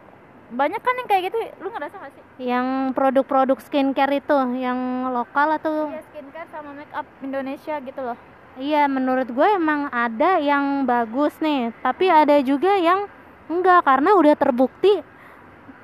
[0.53, 2.23] Banyak kan yang kayak gitu lu ngerasa gak sih?
[2.47, 5.91] Yang produk-produk skincare itu yang lokal atau?
[5.91, 8.17] Iya skincare sama make up Indonesia gitu loh.
[8.61, 13.09] Iya, menurut gue emang ada yang bagus nih, tapi ada juga yang
[13.49, 15.01] enggak karena udah terbukti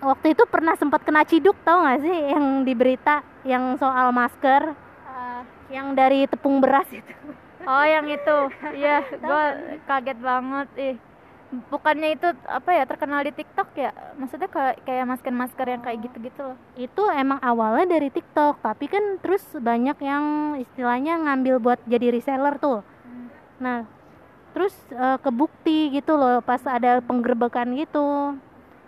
[0.03, 2.19] waktu itu pernah sempat kena ciduk tau gak sih?
[2.33, 4.75] Yang di berita yang soal masker.
[5.07, 7.13] Ah, yang dari tepung beras itu.
[7.67, 8.37] oh yang itu.
[8.75, 9.45] Iya gue
[9.85, 10.97] kaget banget ih.
[11.73, 13.91] Bukannya itu apa ya terkenal di TikTok ya?
[14.21, 16.57] Maksudnya kayak kayak masker masker yang kayak gitu gitu loh.
[16.77, 20.25] Itu emang awalnya dari TikTok, tapi kan terus banyak yang
[20.61, 22.85] istilahnya ngambil buat jadi reseller tuh.
[23.65, 23.89] Nah,
[24.53, 28.37] terus eh, kebukti gitu loh pas ada penggerbekan gitu.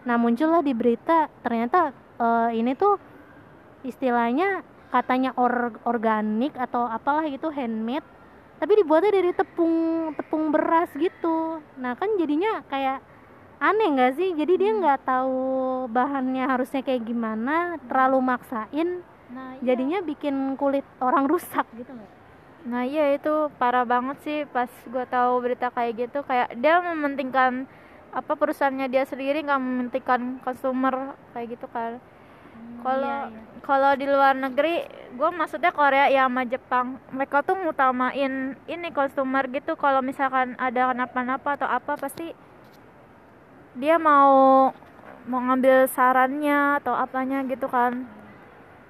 [0.05, 2.97] Nah, muncullah di berita ternyata eh, ini tuh
[3.85, 8.05] istilahnya katanya or- organik atau apalah gitu handmade,
[8.59, 9.75] tapi dibuatnya dari tepung
[10.19, 11.63] tepung beras gitu.
[11.79, 12.99] Nah, kan jadinya kayak
[13.61, 14.35] aneh nggak sih?
[14.35, 15.41] Jadi dia nggak tahu
[15.93, 22.09] bahannya harusnya kayak gimana, terlalu maksain, nah jadinya bikin kulit orang rusak gitu loh.
[22.61, 27.65] Nah iya itu parah banget sih pas gue tahu berita kayak gitu kayak dia mementingkan
[28.11, 32.03] apa perusahaannya dia sendiri nggak mementingkan consumer kayak gitu kan.
[32.81, 33.61] Kalau iya, iya.
[33.61, 39.45] kalau di luar negeri gue maksudnya Korea ya sama Jepang mereka tuh ngutamain ini consumer
[39.51, 42.33] gitu kalau misalkan ada kenapa-napa atau apa pasti
[43.77, 44.71] dia mau
[45.29, 48.07] mau ngambil sarannya atau apanya gitu kan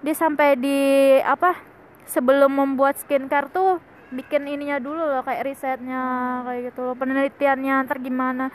[0.00, 0.78] dia sampai di
[1.20, 1.56] apa
[2.08, 8.02] sebelum membuat skincare tuh bikin ininya dulu loh kayak risetnya kayak gitu loh penelitiannya ntar
[8.02, 8.50] gimana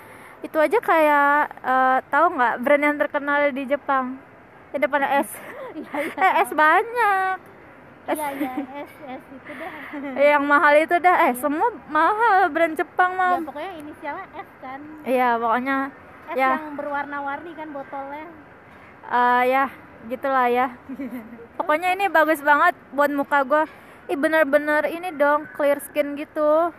[0.45, 1.29] itu aja kayak
[1.63, 4.21] eh, tahu nggak brand yang terkenal di Jepang?
[4.71, 5.29] Yang depannya S
[6.15, 7.35] eh S banyak.
[8.05, 9.71] Iya iya es es itu dah.
[10.13, 11.15] Eh, yang mahal itu dah.
[11.25, 14.79] Eh semua mahal brand Jepang Ya mah pokoknya inisialnya S kan.
[15.03, 15.77] iya pokoknya
[16.27, 16.57] S Ya.
[16.57, 18.25] yang berwarna-warni kan botolnya.
[19.07, 19.65] eh ya
[20.05, 20.67] gitulah ya.
[21.57, 23.63] Pokoknya ini bagus banget buat muka gue
[24.05, 26.69] ih bener-bener ini dong clear skin gitu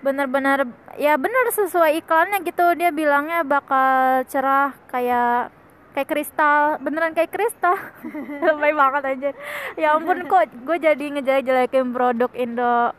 [0.00, 0.64] bener-bener
[0.96, 2.76] ya bener sesuai iklannya gitu.
[2.76, 5.52] Dia bilangnya bakal cerah kayak
[5.92, 7.76] kayak kristal beneran kayak kristal.
[8.46, 9.30] Lebay banget aja.
[9.76, 12.94] Ya ampun kok gue jadi ngejelek-jelekin produk Indo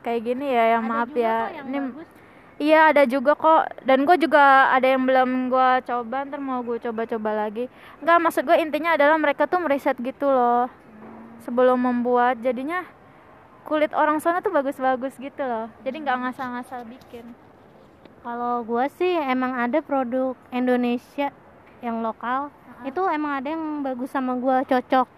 [0.00, 1.52] kayak gini ya yang Ada maaf ya.
[1.52, 2.08] yang ini bagus.
[2.60, 3.72] Iya ada juga kok.
[3.88, 7.72] Dan gue juga ada yang belum gue coba ntar mau gue coba-coba lagi.
[8.04, 10.68] Enggak maksud gue intinya adalah mereka tuh meriset gitu loh.
[11.40, 12.84] Sebelum membuat jadinya
[13.64, 17.36] kulit orang sana tuh bagus-bagus gitu loh jadi nggak ngasal-ngasal bikin
[18.20, 21.32] Kalau gua sih emang ada produk Indonesia
[21.80, 22.52] yang lokal.
[22.84, 25.08] Itu emang ada yang bagus sama gua cocok.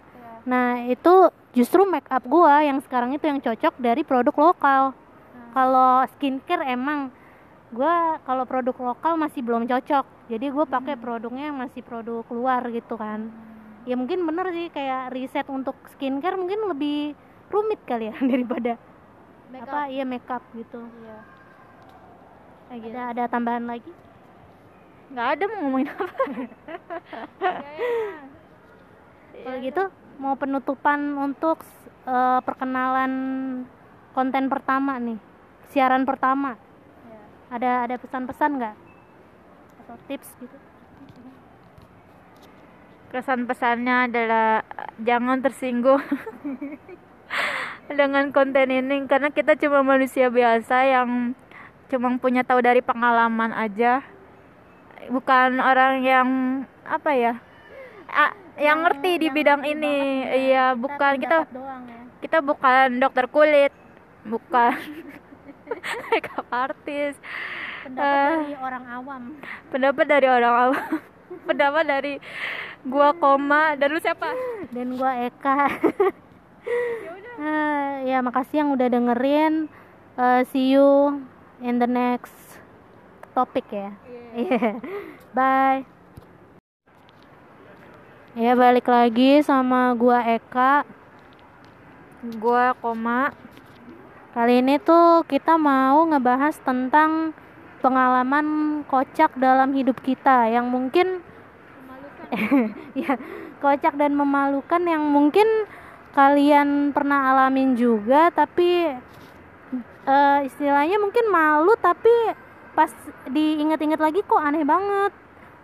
[0.46, 4.94] Nah, itu justru make up gua yang sekarang itu yang cocok dari produk lokal.
[5.50, 7.11] Kalau skincare emang
[7.74, 10.31] gua kalau produk lokal masih belum cocok.
[10.31, 13.35] Jadi gua pakai produknya yang masih produk luar gitu kan.
[13.83, 17.18] Ya mungkin bener sih kayak riset untuk skincare mungkin lebih
[17.53, 18.81] rumit kali ya daripada
[19.53, 20.81] apa iya make up gitu.
[21.05, 21.21] iya
[22.73, 23.93] Ada ada tambahan lagi?
[25.12, 26.07] nggak ada mau ngomongin apa
[29.33, 29.85] Kalau gitu
[30.17, 31.61] mau penutupan untuk
[32.09, 33.12] eh, perkenalan
[34.17, 35.21] konten pertama nih,
[35.73, 36.57] siaran pertama.
[37.53, 38.77] Ada ada pesan-pesan nggak?
[39.85, 40.57] Atau tips gitu?
[43.12, 44.65] kesan pesannya adalah
[44.97, 46.01] jangan tersinggung
[47.88, 51.35] dengan konten ini karena kita cuma manusia biasa yang
[51.87, 54.01] cuma punya tahu dari pengalaman aja
[55.07, 56.29] bukan orang yang
[56.83, 57.35] apa ya
[58.09, 62.01] a- yang ngerti di bidang ini iya bukan kita doang ya.
[62.21, 63.73] kita bukan dokter kulit
[64.23, 64.79] bukan
[66.05, 67.18] makeup artist
[67.83, 68.35] Pendapat Eh.
[68.38, 69.23] dari orang awam.
[69.68, 70.87] pendapat dari orang awam
[71.49, 72.14] pendapat dari
[72.85, 74.31] gua koma dan lu siapa
[74.71, 75.66] Dan gua Eka.
[77.42, 79.66] Eh, ya makasih yang udah dengerin.
[80.14, 81.18] Eh, see you
[81.59, 82.37] in the next
[83.35, 83.90] topic ya.
[84.37, 84.79] Iya.
[85.37, 85.83] Bye.
[88.38, 90.87] Ya balik lagi sama gua Eka.
[92.38, 93.35] gua koma
[94.33, 97.37] Kali ini tuh kita mau ngebahas tentang
[97.85, 101.20] pengalaman kocak dalam hidup kita yang mungkin
[102.96, 103.20] ya
[103.61, 105.44] kocak dan memalukan yang mungkin
[106.12, 108.92] kalian pernah alamin juga tapi
[110.05, 112.12] eh, istilahnya mungkin malu tapi
[112.72, 112.92] pas
[113.29, 115.12] diinget-inget lagi kok aneh banget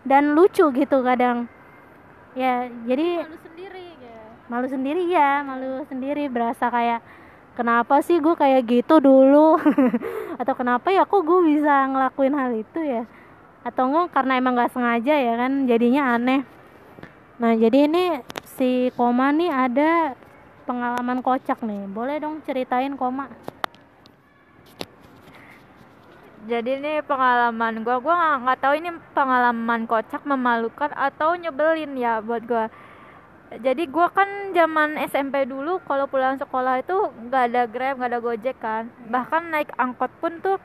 [0.08, 1.48] dan lucu gitu kadang.
[2.32, 4.18] Ya jadi malu sendiri ya.
[4.48, 6.24] Malu sendiri ya malu sendiri.
[6.32, 7.00] Berasa kayak
[7.56, 9.60] kenapa sih gue kayak gitu dulu?
[10.40, 13.04] Atau kenapa ya kok gue bisa ngelakuin hal itu ya?
[13.66, 16.40] Atau enggak karena emang nggak sengaja ya kan jadinya aneh.
[17.36, 18.24] Nah jadi ini
[18.56, 20.16] si koma nih ada
[20.68, 21.88] pengalaman kocak nih.
[21.88, 23.32] Boleh dong ceritain koma?
[26.44, 32.44] Jadi ini pengalaman gue gue nggak tahu ini pengalaman kocak memalukan atau nyebelin ya buat
[32.44, 32.68] gue
[33.48, 38.20] jadi gue kan zaman SMP dulu kalau pulang sekolah itu nggak ada grab nggak ada
[38.20, 38.92] gojek kan.
[39.08, 40.60] Bahkan naik angkot pun tuh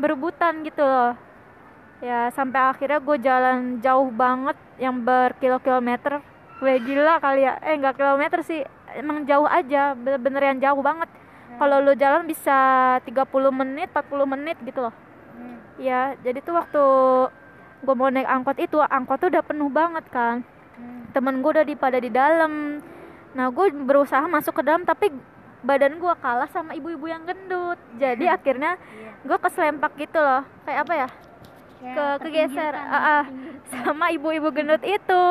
[0.00, 1.12] berebutan gitu loh.
[2.00, 6.24] Ya sampai akhirnya gue jalan jauh banget yang berkilo-kilometer.
[6.64, 7.60] Gue gila kali ya.
[7.60, 11.10] Eh nggak kilometer sih emang jauh aja bener-bener yang jauh banget.
[11.54, 12.56] Kalau lo jalan bisa
[13.06, 14.94] 30 menit 40 menit gitu loh.
[15.78, 16.84] Ya jadi tuh waktu
[17.84, 20.46] gue mau naik angkot itu angkot tuh udah penuh banget kan
[21.14, 22.82] temen gue udah di pada di dalam.
[23.38, 25.14] Nah gue berusaha masuk ke dalam tapi
[25.64, 27.78] badan gue kalah sama ibu-ibu yang gendut.
[27.96, 28.76] Jadi akhirnya
[29.22, 30.42] gue keselempak gitu loh.
[30.66, 31.08] Kayak apa ya?
[31.84, 33.24] Ke kegeser ah, ah,
[33.70, 35.24] sama ibu-ibu gendut itu.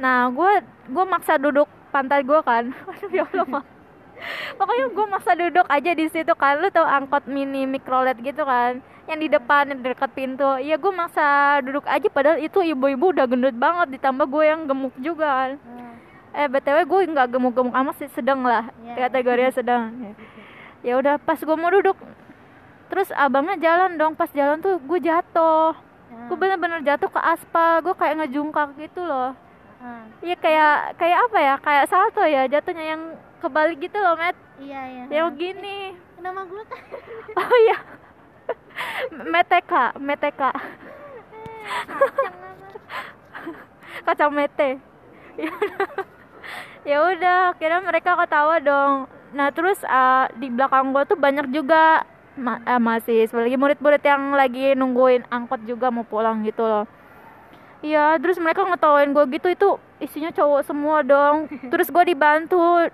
[0.00, 0.52] Nah gue
[0.88, 2.72] gue maksa duduk pantai gue kan.
[2.90, 3.64] Aduh ya Allah Mak.
[4.54, 6.56] pokoknya gue maksa duduk aja di situ kan.
[6.58, 8.80] Lu tau angkot mini mikrolet gitu kan?
[9.04, 10.48] Yang di depan yang dekat pintu.
[10.56, 14.00] Iya gue maksa duduk aja padahal itu ibu-ibu udah gendut banget.
[14.00, 15.50] Ditambah gue yang gemuk juga kan.
[16.32, 18.72] Eh btw gue nggak gemuk-gemuk amat sih sedang lah.
[18.80, 19.12] Iya.
[19.12, 19.92] kategorinya sedang.
[20.80, 21.98] Ya udah pas gue mau duduk
[22.88, 24.12] terus abangnya jalan dong.
[24.16, 25.76] Pas jalan tuh gue jatuh.
[26.30, 29.34] Gue bener-bener jatuh ke aspal gue kayak ngejungkak gitu loh
[30.22, 31.54] Iya kayak kayak apa ya?
[31.58, 33.02] Kayak salto ya jatuhnya yang
[33.42, 34.36] kebalik gitu loh met.
[34.62, 35.04] Iya iya.
[35.10, 35.78] Yang gini.
[36.22, 36.82] nama gue kan.
[37.34, 37.78] Oh iya.
[39.34, 40.54] Meteka meteka
[44.02, 44.78] kacang mete
[46.88, 47.54] Ya udah.
[47.62, 49.06] kira mereka ketawa dong.
[49.34, 54.32] Nah terus uh, di belakang gua tuh banyak juga ma eh, mahasiswa lagi murid-murid yang
[54.32, 56.88] lagi nungguin angkot juga mau pulang gitu loh
[57.82, 59.68] Iya, terus mereka ngetawain gue gitu itu
[59.98, 61.50] isinya cowok semua dong.
[61.74, 62.86] Terus gue dibantu.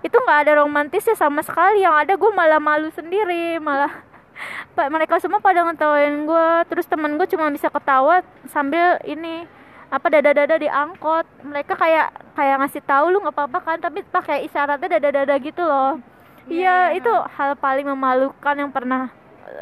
[0.00, 1.84] Itu nggak ada romantisnya sama sekali.
[1.84, 3.92] Yang ada gue malah malu sendiri, malah
[4.76, 6.48] Pak mereka semua pada ngetawain gue.
[6.72, 9.44] Terus temen gue cuma bisa ketawa sambil ini
[9.92, 11.28] apa dada-dada di angkot.
[11.44, 16.00] Mereka kayak kayak ngasih tahu lu nggak apa-apa kan, tapi pakai isyaratnya dada-dada gitu loh.
[16.48, 19.12] Iya, itu hal paling memalukan yang pernah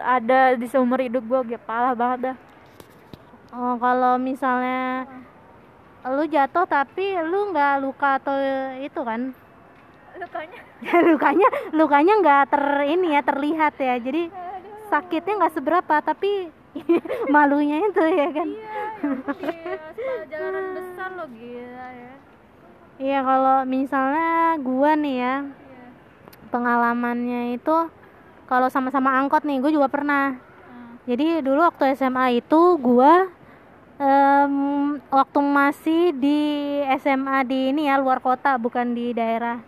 [0.07, 1.59] ada di seumur hidup gue.
[1.59, 2.37] Gak parah banget dah.
[3.53, 5.09] Oh kalau misalnya
[6.09, 8.35] lu jatuh tapi lu nggak luka atau
[8.81, 9.35] itu kan?
[10.19, 10.61] Lukanya.
[11.11, 13.95] Lukanya lukanya nggak ter ini ya terlihat ya.
[13.99, 14.31] Jadi
[14.89, 16.51] sakitnya nggak seberapa tapi
[17.35, 18.49] malunya itu ya kan?
[18.49, 18.83] Iya,
[20.27, 22.13] jalanan besar lo gila ya.
[22.99, 25.35] iya kalau misalnya gua nih ya
[26.51, 27.77] pengalamannya itu
[28.49, 30.41] kalau sama-sama angkot nih gue juga pernah.
[31.05, 33.29] Jadi dulu waktu SMA itu gua
[33.99, 34.55] em,
[35.11, 36.41] waktu masih di
[37.03, 39.59] SMA di ini ya luar kota bukan di daerah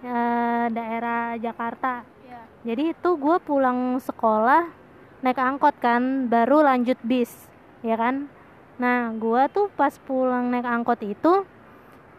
[0.00, 2.02] eh, daerah Jakarta.
[2.24, 2.40] Iya.
[2.72, 4.68] jadi itu gue pulang sekolah
[5.20, 7.30] naik angkot kan baru lanjut bis
[7.84, 8.26] ya kan?
[8.80, 11.44] Nah gue tuh pas pulang naik angkot itu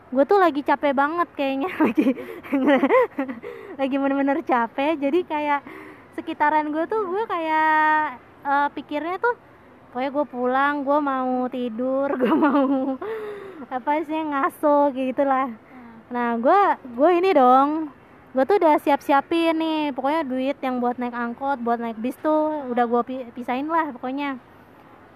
[0.10, 2.08] gue tuh lagi capek banget kayaknya lagi
[3.80, 5.02] lagi bener-bener capek.
[5.02, 5.62] Jadi kayak
[6.14, 9.49] sekitaran gue tuh gue kayak eh, pikirnya tuh
[9.90, 12.96] pokoknya gue pulang gue mau tidur gue mau
[13.70, 15.50] apa sih ngaso kayak gitulah
[16.10, 16.60] nah gue
[16.98, 17.94] gue ini dong.
[18.30, 19.90] Gue tuh udah siap-siapin nih.
[19.94, 23.02] Pokoknya duit yang buat naik angkot buat naik bis tuh udah gue
[23.34, 24.38] pisahin lah pokoknya.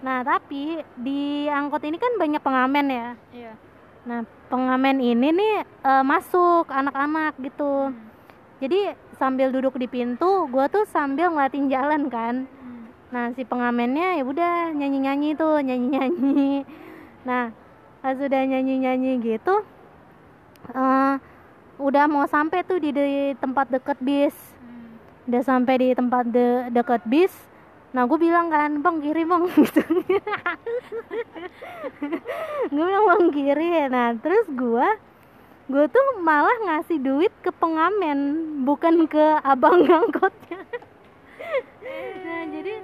[0.02, 3.08] Nah tapi di angkot ini kan banyak pengamen ya.
[3.34, 3.54] Iya.
[4.04, 4.20] nah
[4.52, 7.94] pengamen ini nih eh, masuk anak-anak gitu.
[8.60, 12.44] Jadi sambil duduk di pintu gue tuh sambil ngeliatin jalan kan
[13.14, 16.66] nah si pengamennya ya udah nyanyi nyanyi tuh nyanyi nyanyi
[17.22, 17.54] nah
[18.02, 19.62] pas udah nyanyi nyanyi gitu
[20.74, 21.14] eh,
[21.78, 24.36] udah mau sampai tuh di, di tempat deket bis.
[25.24, 27.32] Udah sampai di tempat de- deket bis
[27.94, 29.46] nah gue bilang kan bang kiri bang.
[29.54, 29.80] Gitu.
[32.74, 33.86] Gue bilang bang kiri.
[33.86, 34.88] Nah terus gue
[35.70, 38.18] gue tuh malah ngasih duit ke pengamen
[38.66, 40.58] bukan ke abang angkotnya.
[42.26, 42.82] Nah jadi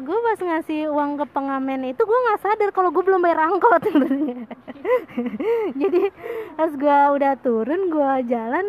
[0.00, 3.82] gue pas ngasih uang ke pengamen itu gue nggak sadar kalau gue belum bayar angkot.
[5.80, 6.02] Jadi
[6.56, 8.64] pas gue udah turun gue jalan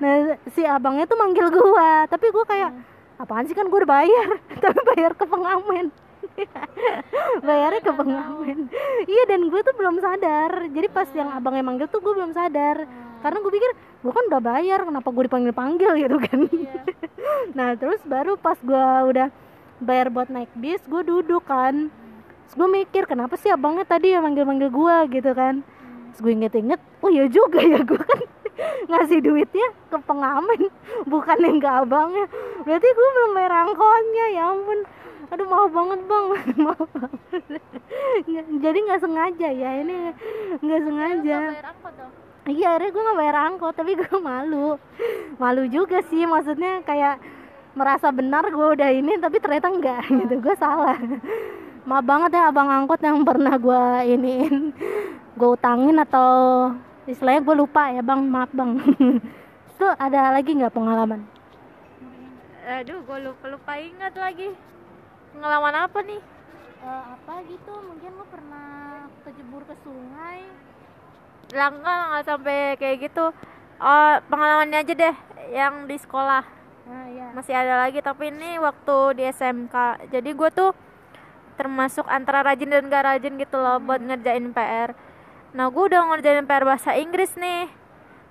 [0.00, 2.72] nah si abangnya tuh manggil gue tapi gue kayak
[3.20, 4.28] apaan sih kan gue udah bayar?
[4.64, 5.86] Tapi bayar ke pengamen.
[7.46, 8.58] Bayarnya ke pengamen.
[9.04, 10.66] Iya dan gue tuh belum sadar.
[10.72, 12.88] Jadi pas yang abangnya manggil tuh gue belum sadar.
[13.20, 13.70] Karena gue pikir
[14.02, 16.40] gue kan udah bayar kenapa gue dipanggil panggil gitu kan.
[17.54, 19.28] Nah terus baru pas gue udah
[19.82, 21.90] bayar buat naik bis gue duduk kan.
[22.48, 25.66] Terus gue mikir kenapa sih abangnya tadi ya manggil-manggil gue gitu kan.
[26.12, 28.20] Terus gue inget-inget oh iya juga ya gue kan
[28.90, 30.68] ngasih duitnya ke pengamen
[31.12, 32.26] bukan yang ke abangnya.
[32.62, 34.78] Berarti gue belum bayar angkotnya ya ampun.
[35.32, 36.24] Aduh maaf banget bang.
[36.68, 37.62] Maaf banget.
[38.60, 40.12] Jadi nggak sengaja ya ini
[40.60, 41.38] nggak sengaja.
[42.42, 44.76] iya akhirnya gue nggak bayar angkot tapi gue malu.
[45.40, 47.16] Malu juga sih maksudnya kayak
[47.72, 50.34] merasa benar gue udah ini tapi ternyata enggak gitu.
[50.40, 50.96] Gue salah.
[51.82, 53.82] Maaf banget ya abang angkot yang pernah gue
[54.14, 54.70] iniin.
[55.34, 56.30] Gue utangin atau
[57.08, 58.20] istilahnya gue lupa ya bang.
[58.22, 58.78] Maaf bang.
[59.72, 61.26] Itu ada lagi nggak pengalaman?
[62.62, 64.54] Aduh gue lupa lupa ingat lagi.
[65.34, 66.20] Pengalaman apa nih?
[66.82, 67.72] Eh, apa gitu?
[67.72, 68.68] Mungkin lo pernah
[69.26, 70.46] kejebur ke sungai.
[71.50, 73.34] Langka nggak sampai kayak gitu.
[73.82, 75.16] Oh pengalamannya aja deh
[75.50, 76.61] yang di sekolah
[76.92, 79.76] nah ya masih ada lagi tapi ini waktu di SMK
[80.12, 80.76] jadi gue tuh
[81.56, 84.92] termasuk antara rajin dan gak rajin gitu loh buat ngerjain PR
[85.52, 87.68] nah gue udah ngerjain PR bahasa Inggris nih.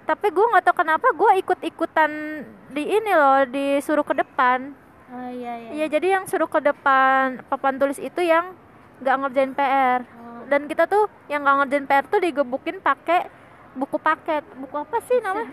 [0.02, 2.10] Tapi gue nggak tahu kenapa gue ikut-ikutan
[2.74, 4.74] di ini loh disuruh ke depan.
[5.14, 5.70] Oh iya iya.
[5.78, 8.58] Iya jadi yang suruh ke depan papan tulis itu yang
[9.06, 10.50] nggak ngerjain PR Oh.
[10.50, 13.30] dan kita tuh yang nggak ngerjain PR tuh digebukin pakai
[13.76, 14.44] buku paket.
[14.60, 15.50] Buku apa sih namanya?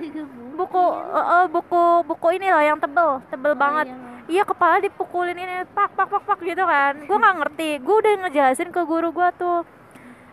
[0.58, 3.86] buku eh, eh, buku buku ini loh yang tebel tebel banget.
[4.26, 4.42] iya.
[4.42, 6.94] Kepala dipukulin ini pak pak pak pak gitu kan.
[7.06, 7.70] Gue nggak ngerti.
[7.82, 9.62] Gue udah ngejelasin ke guru gue tuh.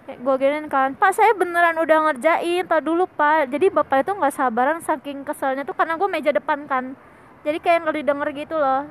[0.05, 3.49] Gue giniin kan pak saya beneran udah ngerjain tau dulu pak.
[3.53, 6.97] Jadi bapak itu nggak sabaran saking keselnya tuh karena gue meja depan kan.
[7.45, 8.89] Jadi kayak nggak didengar gitu loh.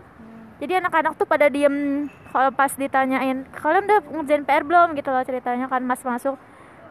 [0.62, 4.94] Jadi anak-anak tuh pada diem kalau pas ditanyain kalian udah ngerjain PR belum?
[4.94, 6.38] Gitu loh ceritanya kan mas masuk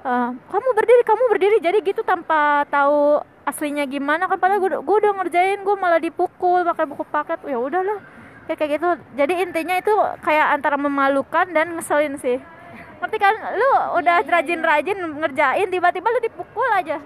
[0.04, 1.58] "Eh, kamu berdiri kamu berdiri.
[1.64, 6.64] Jadi gitu tanpa tahu aslinya gimana kan padahal gue, gue udah ngerjain gue malah dipukul
[6.68, 7.40] pakai buku paket.
[7.48, 8.04] Ya udahlah
[8.48, 8.88] kayak kayak gitu.
[9.16, 12.40] Jadi intinya itu kayak antara memalukan dan ngeselin sih.
[13.00, 13.36] Ngerti kan?
[13.56, 17.00] Lu udah rajin-rajin ngerjain tiba-tiba lu dipukul aja.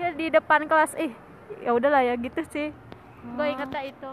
[0.00, 0.96] Ya, di depan kelas.
[0.96, 1.12] Ih
[1.60, 2.72] ya udahlah ya gitu sih.
[3.36, 4.10] Gue ingetnya itu.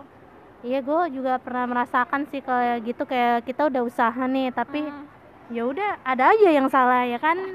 [0.68, 5.06] Iya, gue juga pernah merasakan sih kayak gitu kayak kita udah usaha nih, tapi Hmm.
[5.48, 7.38] Ya udah ada aja yang salah ya kan?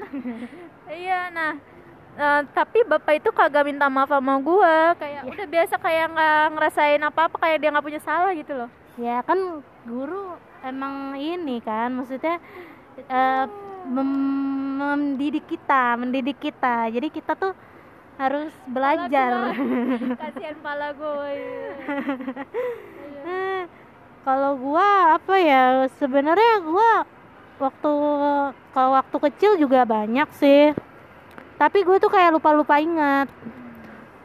[0.83, 1.57] Iya, nah
[2.13, 7.01] eh, tapi bapak itu kagak minta maaf sama gua, kayak udah biasa kayak nggak ngerasain
[7.01, 8.69] apa-apa, kayak dia nggak punya salah gitu loh.
[8.93, 12.37] ya kan guru emang ini kan, maksudnya
[12.99, 13.45] eh,
[13.89, 16.93] mem- mendidik kita, mendidik kita.
[16.93, 17.57] Jadi kita tuh
[18.21, 19.55] harus belajar.
[20.21, 21.31] Kasihan pala gue.
[23.23, 23.63] Eh,
[24.27, 27.07] kalau gua apa ya sebenarnya gua
[27.61, 27.91] waktu
[28.73, 30.73] kalau waktu kecil juga banyak sih.
[31.57, 33.29] Tapi gue tuh kayak lupa-lupa ingat.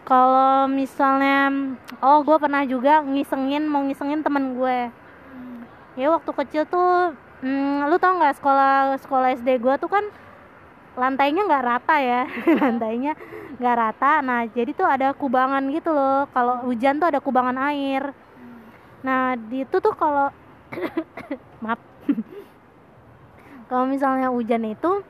[0.08, 1.52] Kalau misalnya
[2.00, 4.88] oh gue pernah juga ngisengin mau ngisengin temen gue.
[6.00, 7.12] Ya waktu kecil tuh
[7.44, 10.04] hmm, lu tau nggak sekolah sekolah SD gue tuh kan
[10.96, 12.24] lantainya nggak rata ya.
[12.64, 13.12] Lantainya
[13.60, 14.12] nggak rata.
[14.24, 16.24] Nah jadi tuh ada kubangan gitu loh.
[16.32, 18.16] Kalau hujan tuh ada kubangan air.
[19.04, 20.32] Nah di itu tuh kalau
[21.62, 21.78] maaf
[23.68, 25.04] kalau misalnya hujan itu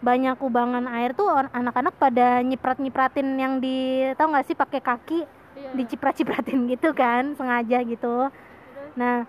[0.00, 5.76] banyak kubangan air tuh anak-anak pada nyiprat-nyipratin yang di tau nggak sih pakai kaki Iya.
[5.76, 8.30] diciprat-cipratin gitu kan sengaja gitu.
[8.96, 9.26] Nah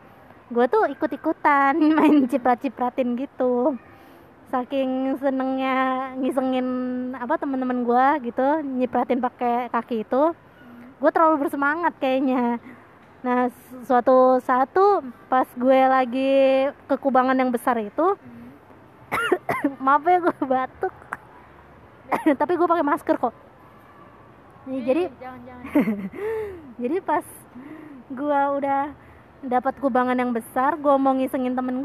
[0.47, 3.75] gue tuh ikut-ikutan main ciprat-cipratin gitu.
[4.51, 6.67] Saking senengnya ngisengin
[7.15, 10.31] apa teman-teman gue gitu nyipratin pakai kaki itu
[11.01, 12.60] gue terlalu bersemangat kayaknya.
[13.25, 16.34] Nah su- suatu satu pas gue lagi
[16.86, 18.15] ke kubangan yang besar itu
[19.86, 20.93] maaf ya gue batuk.
[22.39, 23.36] Tapi gue pakai masker kok.
[24.62, 25.63] Nih, jadi jangan-jangan.
[26.82, 27.26] jadi pas
[28.13, 28.84] gua udah
[29.41, 31.82] dapat kubangan yang besar gua mau ngisengin temen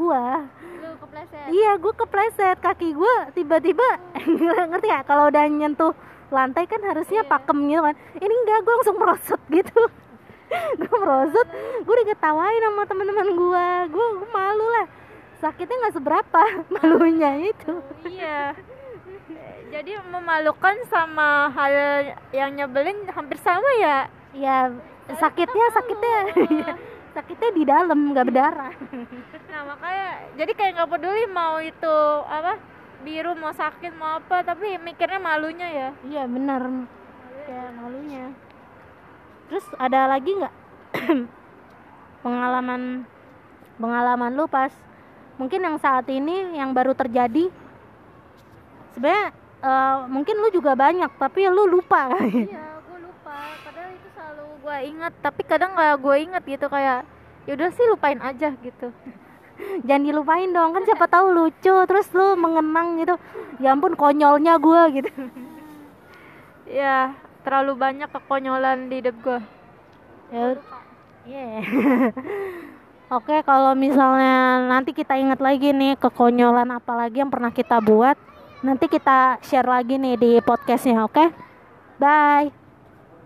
[1.01, 1.49] kepleset.
[1.49, 2.57] iya gua kepleset.
[2.61, 3.81] Kaki gua tiba-tiba
[4.69, 5.89] ngerti ya kalau udah nyentuh
[6.29, 7.31] lantai kan harusnya Iya.
[7.33, 7.95] pakem gitu kan.
[8.21, 9.81] Ini enggak gua langsung merosot gitu.
[10.79, 11.47] Gua merosot.
[11.83, 14.87] Gua udah ketawain sama teman-teman gua, gua malu lah
[15.37, 16.41] sakitnya nggak seberapa
[16.73, 17.73] malunya itu
[18.07, 18.57] Iya.
[19.67, 21.71] Jadi memalukan sama hal
[22.31, 24.07] yang nyebelin hampir sama ya.
[24.31, 24.71] ya
[25.07, 26.17] sakitnya sakitnya
[27.15, 28.73] sakitnya di dalam nggak berdarah
[29.51, 30.09] Nah makanya
[30.39, 32.59] jadi kayak nggak peduli mau itu apa
[33.03, 35.89] biru mau sakit mau apa tapi mikirnya malunya ya.
[36.07, 36.61] Iya benar.
[37.47, 38.25] Ya malunya.
[39.47, 40.55] Terus ada lagi nggak
[42.25, 43.05] pengalaman
[43.77, 44.73] pengalaman lu pas
[45.37, 47.49] mungkin yang saat ini yang baru terjadi
[48.97, 49.29] sebenarnya
[49.61, 53.37] eh, mungkin lu juga banyak tapi lu lupa Iya, gue lupa.
[53.61, 57.05] Padahal itu selalu gue ingat, tapi kadang nggak gue inget gitu kayak,
[57.45, 58.89] yaudah sih lupain aja gitu.
[59.87, 63.15] jangan dilupain dong kan siapa tahu lucu terus lu mengenang gitu
[63.57, 65.11] ya ampun konyolnya gue gitu
[66.69, 69.39] ya terlalu banyak kekonyolan di hidup gue
[70.33, 70.59] ya
[71.25, 71.61] yeah.
[73.07, 78.19] Oke, kalau misalnya nanti kita ingat lagi nih kekonyolan apa lagi yang pernah kita buat,
[78.59, 81.31] nanti kita share lagi nih di podcastnya, oke?
[82.03, 82.66] Bye.